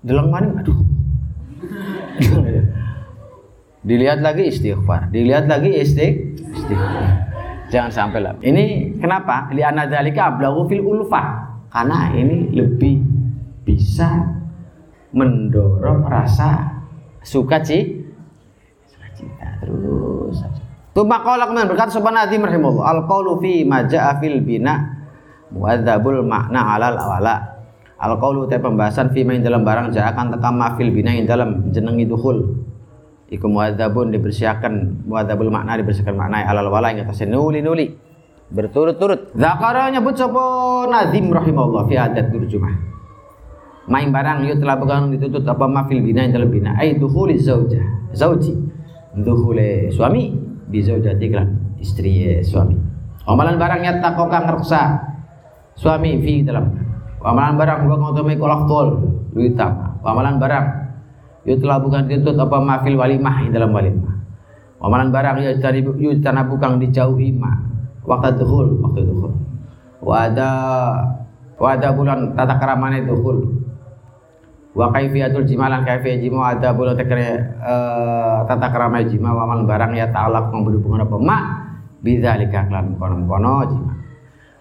[0.00, 0.80] dileng maning aduh
[3.88, 5.12] dilihat lagi istighfar.
[5.12, 7.28] Dilihat lagi istighfar.
[7.70, 8.34] Jangan sampai lah.
[8.42, 9.48] Ini kenapa?
[9.54, 11.46] Li anadzalika ablagu fil ulfah.
[11.70, 12.98] Karena ini lebih
[13.62, 14.10] bisa
[15.14, 16.82] mendorong rasa
[17.22, 18.00] suka ci
[19.20, 20.62] cita terus saja.
[20.90, 24.80] Tuma qala kemudian berkata subhanahu wa ta'ala al qawlu fi ma ja'a fil bina
[25.52, 27.59] muadzabul makna alal awala
[28.00, 32.08] al qawlu te pembahasan fi main dalam barang ja'a tekam mafil bina yang dalam jenengi
[32.08, 32.64] dukhul.
[33.30, 37.92] Iku muadzabun dibersihkan muadzabul makna dibersihkan makna alal wala yang atas nuli nuli
[38.50, 39.36] berturut-turut.
[39.38, 40.42] Zakara nyebut sapa
[40.90, 42.74] nazim rahimahullah fi adat turjumah.
[43.86, 47.84] Main barang yuk telah bukan ditutup apa mafil bina yang dalam bina ay dukhuli zaujah
[48.16, 48.56] zauji.
[49.14, 50.34] Dukhuli suami
[50.66, 51.46] bi zaujati kan
[51.78, 52.74] istri suami.
[53.28, 54.82] Amalan barang takoka ngerasa
[55.76, 56.79] suami fi dalam
[57.20, 58.88] amalan barang ngotomi kolak tol
[59.36, 59.40] lu
[60.04, 60.66] amalan barang.
[61.40, 64.12] Yutla bukan dituntut apa mafil walimah dalam walimah.
[64.80, 67.52] Amalan barang ya cari yutana bukan dijauhi ma.
[68.04, 69.32] Waktu duhul waktu duhul.
[70.04, 70.52] Wada
[71.56, 73.56] wada bulan tata keramane duhul.
[74.76, 79.32] Wa kaifiyatul jimalan kaifiyah jima ada bulan tekere uh, tata keramane jima.
[79.32, 81.38] Amalan barang ya ta'alaq berhubungan apa ma.
[82.00, 83.99] Bidzalika klan kono-kono jima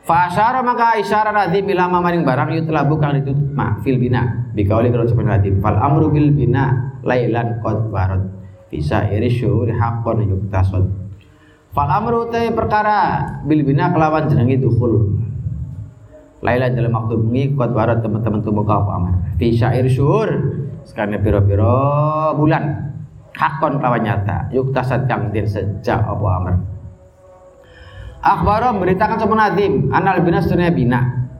[0.10, 4.50] Fasara maka isyarat nadim ilama maring barang yutla bukan ditutup ma fil bina.
[4.58, 8.26] Bikauli kalau cepat nadim fal amru bil bina lailan qad barad
[8.74, 10.90] bisa iri syuhuri haqqon yuktasad
[11.78, 15.14] fal amru te perkara bil bina kelawan jenengi dukhul.
[16.42, 19.14] Lailan dalam waktu bengi qad barad teman-teman tumuka apa amar.
[19.38, 20.30] Fi syair syuhur
[20.90, 22.98] sekarang piro-piro bulan.
[23.38, 24.50] Hakon kelawan nyata.
[24.58, 26.79] Yuktasad kang den sejak apa amar
[28.20, 31.00] Akhbaro memberitakan sama Nadim anal bina sebenarnya bina.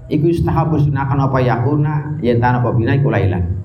[0.10, 3.60] Iku istahabu sunakan apa yakuna yen tanah apa bina iku lailan.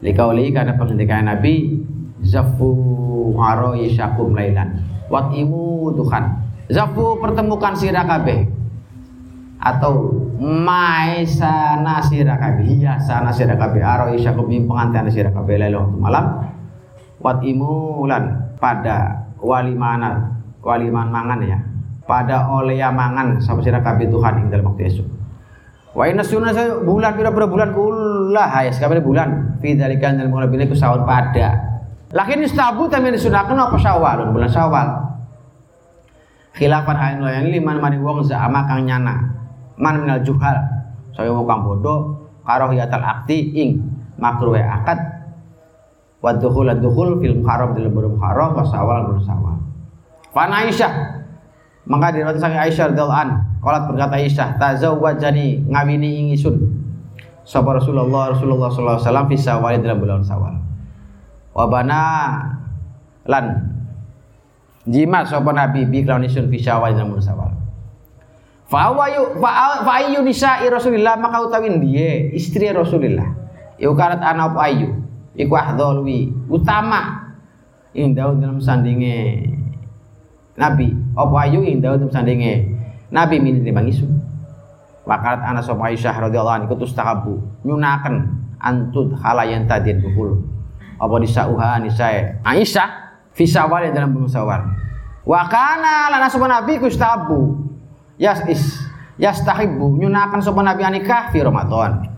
[0.00, 1.84] Likauli karena pengendikan Nabi
[2.24, 4.80] zafu aro yishakum lailan.
[5.12, 6.24] Wat imu tuhan.
[6.72, 8.48] Zafu pertemukan sirah kabeh.
[9.60, 12.64] Atau mai sana sirah kabeh.
[12.64, 13.84] Iya sana sirah kabeh.
[13.84, 16.24] Aro yishakum ing pengantian sirah kabeh lailan waktu malam.
[17.20, 20.32] Wat imu lan pada wali mana
[20.64, 21.75] wali mangan ya
[22.06, 25.06] pada oleh mangan sama sira kabeh Tuhan ing dalam waktu esok.
[25.96, 26.54] Wa inna sunnah
[26.86, 31.56] bulan pira-pira bulan kula hayas kabeh bulan fi dzalika dalam mulai bila sahur pada.
[32.14, 34.88] Lakin istabu tamin disunahkan apa Syawal bulan Syawal.
[36.56, 39.34] Khilafan hain yang liman mari wong za'ama kang nyana.
[39.76, 40.56] Man minal juhal.
[41.12, 43.80] Saya mau kang bodoh karohiyatal akti ing
[44.16, 45.00] makruh akad
[46.20, 49.56] wa dukhul dukhul fil dalam bulan muharram wa sawal bulan sawal.
[50.32, 50.92] Fan Aisyah
[51.86, 53.30] maka diriwayatkan sang Aisyah radhiyallahu an,
[53.62, 56.82] qalat berkata Aisyah, tazawwajani ngawini ingisun.
[57.46, 60.54] Sapa Rasulullah Rasulullah sallallahu alaihi wasallam fi dalam bulan Syawal.
[61.54, 62.02] Wa bana
[63.22, 63.70] lan
[64.82, 67.52] jima sapa Nabi bi kelawan isun fi Syawal dalam bulan Syawal.
[68.66, 73.30] Fa awayu fa ayu nisa'i Rasulillah maka utawin dia istri Rasulillah.
[73.78, 75.06] Iku karat ana ayu.
[75.38, 77.30] Iku ahdhalwi utama
[77.94, 79.46] ing dalam sandinge
[80.56, 82.72] Nabi apa ayu indah untuk sandinge?
[83.12, 84.08] Nabi min bang isu
[85.06, 88.26] Wakarat ana sapa Aisyah radhiyallahu anha kutus tahabu nyunaken
[88.58, 90.42] antut halayan tadin buhul
[90.98, 92.42] apa disauha nisae?
[92.42, 92.88] Aisyah
[93.30, 94.60] fi sawal dalam bulan sawal
[95.22, 97.54] wa kana lana sapa nabi kustabu
[98.18, 98.82] yas is
[99.20, 102.10] yastahibbu nyunakan sapa nabi anikah fi Ramadan.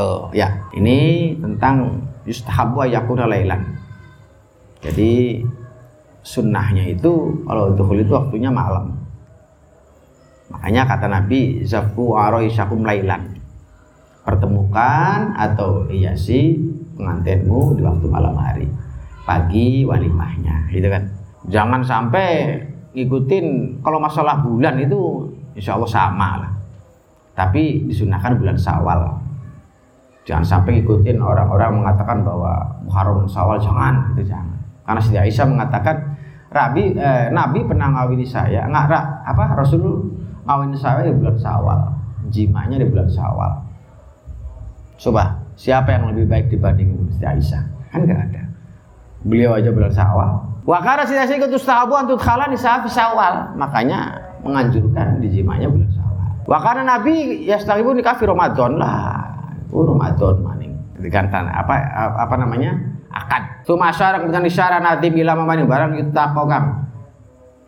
[0.00, 0.70] Oh ya.
[0.72, 3.76] Ini tentang yustahabu ayakuna lailan
[4.82, 5.40] jadi
[6.26, 8.98] sunnahnya itu kalau dukhul itu waktunya malam.
[10.50, 13.38] Makanya kata Nabi zafu aroisyakum lailan.
[14.26, 16.58] Pertemukan atau hiasi
[16.98, 18.66] pengantinmu di waktu malam hari
[19.22, 21.06] pagi walimahnya gitu kan.
[21.46, 22.58] Jangan sampai
[22.90, 26.52] ngikutin kalau masalah bulan itu insya Allah sama lah.
[27.38, 29.22] Tapi disunahkan bulan sawal
[30.26, 34.58] jangan sampai ngikutin orang-orang mengatakan bahwa Muharram sawal jangan itu jangan.
[34.82, 35.96] Karena Siti Aisyah mengatakan
[36.56, 38.88] Rabi, eh, Nabi pernah ngawini saya, nggak
[39.28, 39.84] apa Rasul
[40.48, 41.80] ngawini saya di bulan Syawal,
[42.32, 43.52] jimanya di bulan Syawal.
[44.96, 47.62] Coba, siapa yang lebih baik dibanding Siti Aisyah?
[47.92, 48.42] Kan nggak ada.
[49.26, 50.30] beliau aja bulan Syawal.
[50.66, 53.54] Wa kana sida sing tustahabu antut khala nisa fi Syawal.
[53.58, 56.26] Makanya menganjurkan dijimanya bulan Syawal.
[56.46, 59.18] Wa kana Nabi yastahibu nikah fi Ramadan lah.
[59.74, 60.72] Oh, Ramadan maning.
[61.02, 61.74] Digantan apa
[62.22, 62.95] apa namanya?
[63.22, 63.42] Akad.
[63.64, 66.64] Tu masyarakat kemudian isyarat nanti bila mamani barang kita kokam.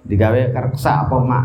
[0.08, 1.44] Digawe kersa apa mak.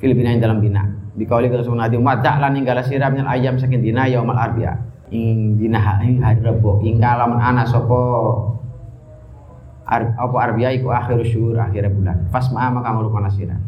[0.00, 0.82] Filipina yang dalam bina.
[1.12, 4.74] Dikauli ke Rasul Nabi wadak lan ninggala siram ayam saking dina yaumal arbi'a.
[5.12, 8.00] Ing dina ing hari Rebo ing kalaman ana sapa
[9.84, 12.32] ar, apa arbi'a iku akhir syuhur akhir bulan.
[12.32, 13.60] Fasma maka ngurukana sira.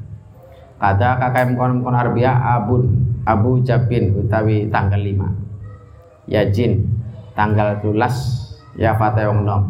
[0.81, 2.83] Kata kakak mkon mkon arbi'a abun
[3.25, 6.33] Abu Jabin utawi tanggal 5.
[6.33, 6.89] Yajin
[7.37, 8.44] tanggal 12
[8.79, 9.63] ya Fatah wong nom.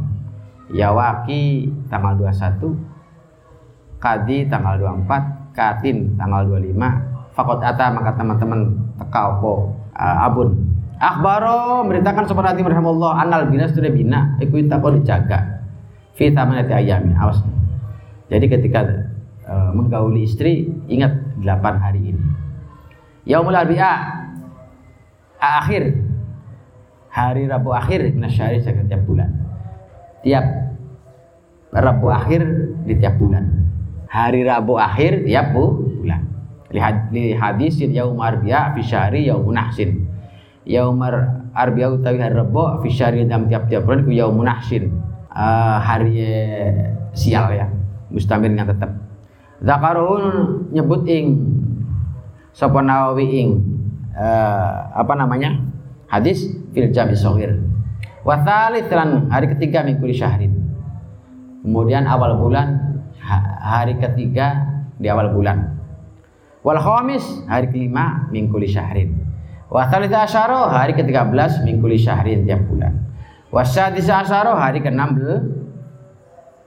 [0.72, 6.76] Ya Waki tanggal 21 Kadi tanggal 24 Katin tanggal 25
[7.34, 9.66] fakot ata maka teman-teman teka uh,
[10.24, 10.54] abun.
[10.98, 15.66] Akhbaro memberitakan sopan hati Allah anal bina sudah bina iku kau dijaga.
[16.14, 17.42] Fi tamanati ayami awas.
[18.30, 18.86] Jadi ketika
[19.50, 21.12] uh, menggauli istri ingat
[21.42, 22.24] 8 hari ini.
[23.26, 23.92] Yaumul arbi'a
[25.42, 26.13] akhir
[27.14, 29.30] hari Rabu akhir nasyari setiap bulan.
[30.26, 30.42] Tiap
[31.70, 32.42] Rabu akhir
[32.82, 33.70] di tiap bulan.
[34.10, 36.26] Hari Rabu akhir tiap bulan.
[36.74, 40.10] Li hadis yaum arbi'a fi syahri yaum nahsin.
[40.66, 40.98] Yaum
[41.54, 44.90] arbi'a utawi hari rebo fi syahri dalam tiap-tiap bulan ku yaum nahsin.
[45.34, 46.14] Uh, hari
[47.10, 47.66] sial ya
[48.06, 48.90] mustamir dengan tetap
[49.58, 50.22] zakarun
[50.70, 51.42] nyebut ing
[52.54, 53.48] sapa nawawi ing
[54.14, 55.58] uh, apa namanya
[56.06, 57.62] hadis fil jami sohir
[58.26, 60.52] wa hari ketiga minggu syahrin
[61.62, 63.00] kemudian awal bulan
[63.62, 64.66] hari ketiga
[64.98, 65.74] di awal bulan
[66.64, 69.20] Wal khamis hari kelima mingkuli syahrin.
[69.68, 73.04] Wa thalitha asyara hari ke-13 mingkuli syahrin tiap bulan.
[73.52, 75.44] Wa sadisa asyara hari ke-16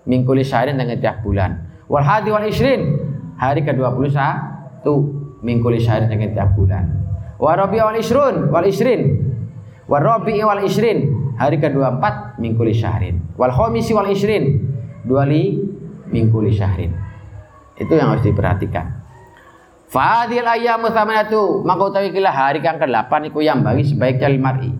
[0.06, 1.66] mingkuli syahrin dengan tiap bulan.
[1.90, 2.94] Wal hadi wal isrin
[3.42, 4.86] hari ke-21
[5.42, 6.94] mingkuli syahrin dengan tiap bulan.
[7.42, 9.26] Wa rabi wal isrun wal isrin.
[9.88, 13.24] Wa rabi wal isrin hari ke-24 mingkuli syahrin.
[13.40, 14.60] Wal khamisi wal isrin
[15.08, 15.64] duali
[16.12, 16.92] mingkuli syahrin.
[17.80, 19.00] Itu yang harus diperhatikan.
[19.88, 24.76] Fadil ayam tsamanatu maka utawi kila hari kang ke-8 iku yang bagi sebaiknya mar'i.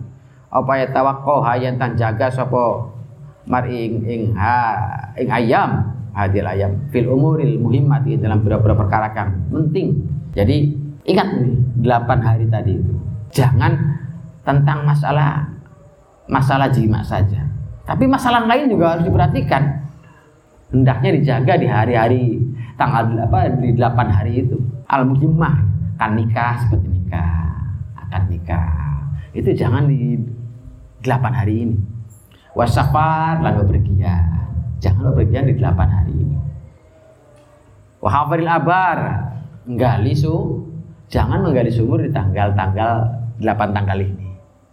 [0.52, 2.92] Apa ya tawakko hayan tan jaga sapa
[3.48, 4.76] mar'i ing, ing ha
[5.16, 10.04] ing ayam hadil ayam fil umuril muhimmati dalam beberapa perkara kan penting.
[10.36, 10.76] Jadi
[11.08, 12.92] ingat nih 8 hari tadi itu.
[13.32, 13.97] Jangan
[14.48, 15.44] tentang masalah
[16.24, 17.44] masalah jima saja.
[17.84, 19.84] Tapi masalah lain juga harus diperhatikan.
[20.72, 22.24] Hendaknya dijaga di hari-hari
[22.80, 24.56] tanggal apa di 8 hari itu.
[24.88, 25.56] Al muhimmah
[26.00, 27.44] kan nikah seperti nikah
[28.08, 29.04] akan nikah.
[29.36, 30.16] Itu jangan di
[31.04, 31.76] delapan hari ini.
[32.56, 34.24] Wasafar lalu berpergian.
[34.80, 36.38] Jangan berpergian di delapan hari ini.
[38.00, 38.98] Wahafaril abar
[39.68, 40.64] nggali su
[41.08, 43.04] jangan menggali sumur di tanggal-tanggal
[43.40, 44.17] delapan tanggal ini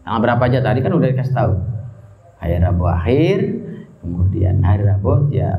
[0.05, 0.61] tanggal berapa aja?
[0.61, 1.53] Tadi kan udah dikasih tahu.
[2.37, 3.39] Hari Rabu akhir
[4.05, 5.57] kemudian hari Rabu ya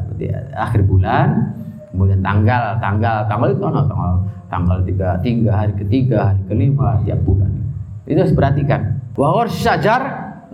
[0.54, 1.50] akhir bulan
[1.90, 4.12] kemudian tanggal tanggal tanggal itu no, tanggal
[4.46, 7.50] tanggal tiga tiga hari ketiga hari kelima tiap bulan.
[8.06, 10.02] Itu harus perhatikan bahwa sajar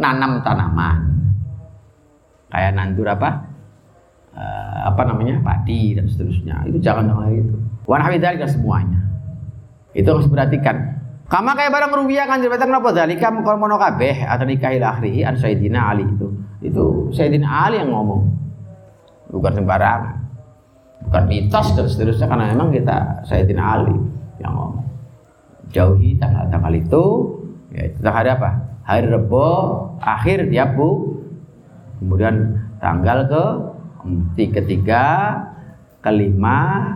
[0.01, 1.13] nanam tanaman.
[2.49, 3.49] Kayak nandur apa?
[4.33, 5.41] Uh, apa namanya?
[5.45, 6.65] Padi dan seterusnya.
[6.69, 7.57] Itu jangan dengan itu.
[7.85, 9.01] Warna dan semuanya.
[9.93, 14.45] Itu harus perhatikan Kama kayak barang rubiah kan cerita kenapa dalika mengkon mono kabeh atau
[14.45, 16.29] nikahil akhrihi an Sayyidina Ali itu.
[16.61, 18.23] Itu Sayyidina Ali yang ngomong.
[19.33, 20.17] Bukan sembarangan.
[21.09, 23.97] Bukan mitos dan seterusnya karena memang kita Sayyidina Ali
[24.43, 24.85] yang ngomong.
[25.73, 27.05] Jauhi tanggal-tanggal itu
[27.73, 28.51] ya itu hari apa?
[28.85, 29.49] Hari Rebo
[30.05, 31.17] akhir tiap bu.
[32.03, 33.45] Kemudian tanggal ke
[34.53, 35.39] ketiga
[36.03, 36.91] kelima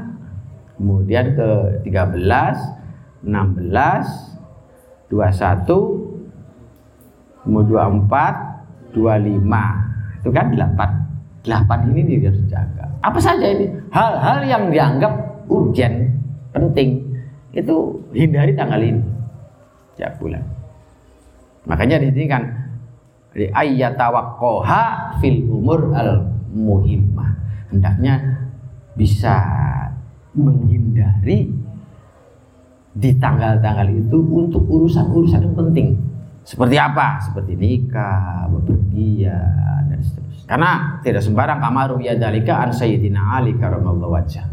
[0.76, 2.75] kemudian ke 13
[3.24, 6.16] 16 21
[7.46, 11.06] kemudian 24 25 itu kan 8
[11.46, 12.90] 8 ini harus jaga.
[13.06, 13.70] Apa saja ini?
[13.94, 16.10] Hal-hal yang dianggap urgent
[16.50, 17.06] penting
[17.54, 18.98] itu hindari tanggal ini.
[19.94, 20.42] Tiap bulan.
[21.70, 22.42] Makanya di sini kan
[23.30, 24.82] di ayyatawakkoha
[25.22, 27.30] fil umur al muhimmah.
[27.70, 28.42] Hendaknya
[28.98, 29.38] bisa
[30.34, 31.54] menghindari
[32.96, 35.88] di tanggal-tanggal itu untuk urusan-urusan yang penting
[36.46, 43.18] seperti apa seperti nikah bepergian dan seterusnya karena tidak sembarang kamaru ya dalika an Sayyidina
[43.18, 44.46] Ali karamallahu wajah.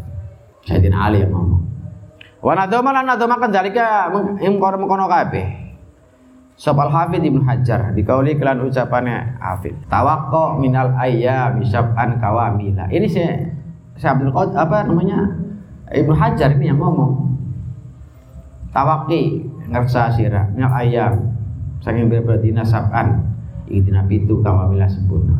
[0.65, 1.61] Sayyidina Ali yang ngomong.
[2.41, 5.61] Wa nadoma lan nadoma kan dalika mengkono mengkono kabeh.
[6.57, 9.85] Sopal Hafid Ibnu Hajar dikauli kelan ucapannya Hafid.
[9.85, 12.89] Tawakko minal ayyam syab'an kawamila.
[12.89, 13.31] Ini saya
[13.93, 15.29] saya Abdul Qad apa namanya?
[15.93, 17.32] Ibnu Hajar ini yang ngomong.
[18.73, 21.31] Tawaki ngersa sira minal ayyam.
[21.83, 23.21] Saking berberdina sab'an
[23.69, 25.37] ing dina pitu kawamila sempurna.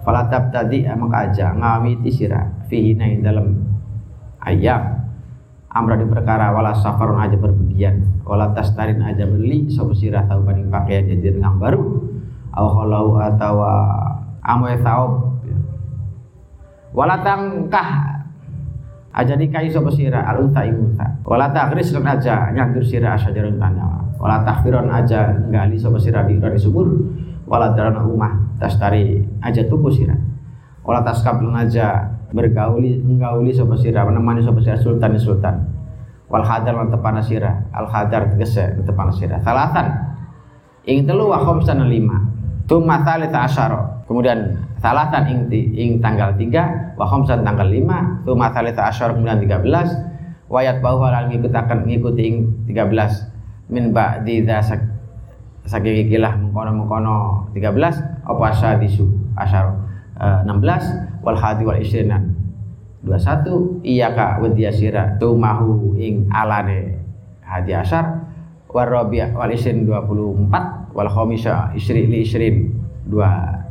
[0.00, 3.52] Falatab tadi maka aja ngawiti sira fihi ing dalam
[4.40, 4.96] ayam
[5.70, 8.24] amra di perkara wala safarun aja berpergian.
[8.24, 11.84] Wala tastarin aja beli sapa sirah tahu paning pakaian jadi dengan baru.
[12.50, 13.54] Aw khalau atau
[14.42, 15.30] amoy taub
[16.90, 18.19] wala tangkah
[19.10, 21.06] aja dikai sapa sirah al unta unta.
[21.26, 23.86] Wala takris lan aja nyandur sirah asyajarun tanya
[24.20, 26.86] wala takfiron aja nggali sapa sirah di subur
[27.48, 30.18] wala darana umah tastari aja tuku sirah
[30.84, 35.56] wala taskab lan aja bergauli menggauli sapa sira menemani sapa sira sultan sultan
[36.30, 37.66] wal hadar lan tepana sira.
[37.74, 39.42] Al hadar tegese tepana sira.
[39.42, 39.90] Salatan
[40.86, 42.22] ing telu wa khamsan lima.
[42.70, 48.90] Tuma tsalita asyara kemudian salatan ing ing tanggal 3 wa khamsan tanggal 5 tuma tsalita
[48.90, 52.36] asyara kemudian 13 wayat bahwa lan ngikutaken ngikuti ing
[52.66, 54.82] 13 min ba'di dza
[55.62, 59.06] saking ikilah mengkono-mengkono 13 apa disu
[59.38, 59.78] asyara
[60.18, 62.34] 16 wal hadi wal isrinan
[63.06, 66.98] 21 iyaka wadiyasira tumahu ing alane
[67.46, 68.26] hadi asar
[68.66, 72.74] warabi wal isrin 24 wal khamisa isri li isrin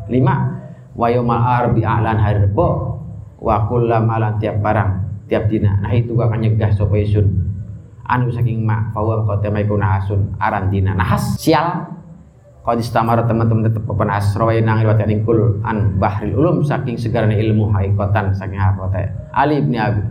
[0.09, 2.99] 25 wa yaumal arbi a'lan hari rebo
[3.39, 5.79] wa kullam alan tiap barang tiap dina.
[5.79, 7.29] Nah itu akan nyegah sapa isun
[8.09, 10.97] anu saking mak fawa qatamai kuna asun aran dina.
[10.97, 11.95] Nahas sial.
[12.59, 17.71] Qad istamara teman-teman tetap papan asrawai nang riwayat kul an bahril ulum saking segarane ilmu
[17.71, 20.03] haikatan saking hakote Ali ibni Abi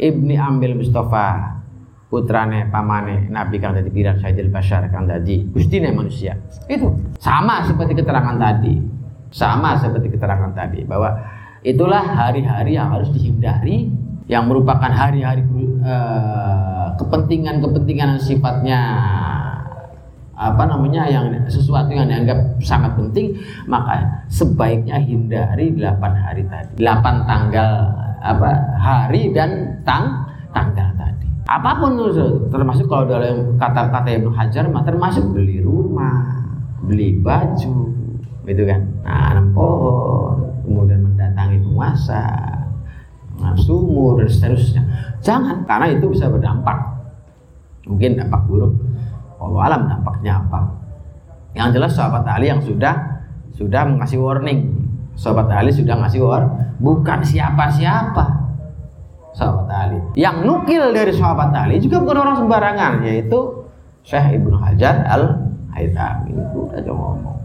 [0.00, 1.60] ibni Ambil Mustafa
[2.08, 6.40] putrane pamane Nabi kang dadi piran Sayyidil Bashar kang dadi gustine manusia.
[6.72, 8.74] Itu sama seperti keterangan tadi
[9.34, 11.18] sama seperti keterangan tadi bahwa
[11.66, 13.90] itulah hari-hari yang harus dihindari
[14.30, 15.42] yang merupakan hari-hari
[15.82, 18.80] uh, kepentingan-kepentingan sifatnya
[20.34, 23.38] apa namanya yang sesuatu yang dianggap sangat penting
[23.70, 26.78] maka sebaiknya hindari 8 hari tadi.
[26.78, 27.70] 8 tanggal
[28.24, 31.26] apa hari dan tang tanggal tadi.
[31.44, 31.98] Apa pun
[32.48, 36.46] termasuk kalau dalam kata-kata Ibnu Hajar termasuk beli rumah
[36.84, 38.03] beli baju
[38.44, 42.22] gitu kan nanam pohon kemudian mendatangi penguasa
[43.60, 44.82] sumur dan seterusnya
[45.20, 46.78] jangan karena itu bisa berdampak
[47.84, 48.72] mungkin dampak buruk
[49.44, 50.60] Allah alam dampaknya apa.
[51.54, 52.94] Yang jelas sahabat Ali yang sudah
[53.54, 54.82] sudah mengasih warning.
[55.14, 58.24] Sahabat Ali sudah ngasih war, bukan siapa-siapa.
[59.30, 59.98] Sahabat Ali.
[60.18, 63.38] Yang nukil dari sahabat Ali juga bukan orang sembarangan, yaitu
[64.02, 65.38] Syekh Ibnu Hajar Al
[65.70, 67.43] Haythami itu aja ngomong.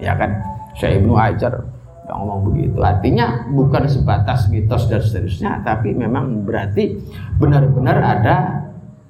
[0.00, 0.40] Ya kan?
[0.74, 1.60] Syekh Ibnu Hajar
[2.08, 2.78] udah ngomong begitu.
[2.82, 6.98] Artinya bukan sebatas mitos dan seterusnya, tapi memang berarti
[7.38, 8.36] benar-benar ada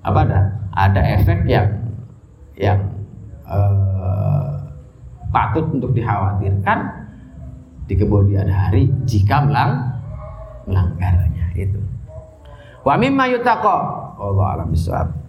[0.05, 0.41] apa ada
[0.77, 1.69] ada efek yang
[2.61, 2.81] yang
[3.49, 4.51] eh,
[5.33, 6.79] patut untuk dikhawatirkan
[7.89, 9.97] di kemudian hari jika melang
[10.69, 11.81] melanggarnya itu.
[12.85, 13.77] Wa mimma yutaqo
[14.21, 14.71] Allah alam.